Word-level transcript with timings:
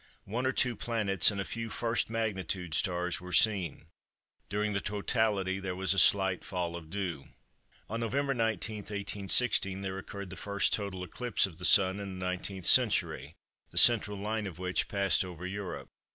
One 0.25 0.47
or 0.47 0.51
two 0.51 0.75
planets 0.75 1.29
and 1.29 1.39
a 1.39 1.45
few 1.45 1.69
1st 1.69 2.09
magnitude 2.09 2.73
stars 2.73 3.21
were 3.21 3.31
seen. 3.31 3.85
During 4.49 4.73
the 4.73 4.81
totality 4.81 5.59
there 5.59 5.75
was 5.75 5.93
a 5.93 5.99
slight 5.99 6.43
fall 6.43 6.75
of 6.75 6.89
dew. 6.89 7.25
On 7.87 7.99
Nov. 7.99 8.11
19, 8.15 8.77
1816, 8.77 9.81
there 9.81 9.99
occurred 9.99 10.31
the 10.31 10.35
first 10.35 10.73
total 10.73 11.03
eclipse 11.03 11.45
of 11.45 11.59
the 11.59 11.65
Sun 11.65 11.99
in 11.99 12.17
the 12.17 12.25
19th 12.25 12.65
century, 12.65 13.35
the 13.69 13.77
central 13.77 14.17
line 14.17 14.47
of 14.47 14.57
which 14.57 14.87
passed 14.87 15.23
over 15.23 15.45
Europe. 15.45 15.87